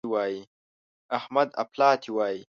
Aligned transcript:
احمد 1.17 1.49
اپلاتي 1.63 2.09
وايي. 2.17 2.39